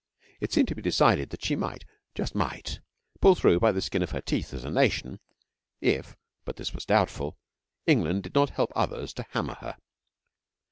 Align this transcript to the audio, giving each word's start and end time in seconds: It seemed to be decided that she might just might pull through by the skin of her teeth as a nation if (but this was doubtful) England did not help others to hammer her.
It 0.39 0.51
seemed 0.51 0.67
to 0.69 0.73
be 0.73 0.81
decided 0.81 1.29
that 1.29 1.45
she 1.45 1.55
might 1.55 1.85
just 2.15 2.33
might 2.33 2.79
pull 3.19 3.35
through 3.35 3.59
by 3.59 3.71
the 3.71 3.83
skin 3.83 4.01
of 4.01 4.09
her 4.09 4.19
teeth 4.19 4.51
as 4.51 4.65
a 4.65 4.71
nation 4.71 5.19
if 5.79 6.17
(but 6.43 6.55
this 6.55 6.73
was 6.73 6.85
doubtful) 6.87 7.37
England 7.85 8.23
did 8.23 8.33
not 8.33 8.49
help 8.49 8.71
others 8.75 9.13
to 9.13 9.25
hammer 9.29 9.57
her. 9.61 9.77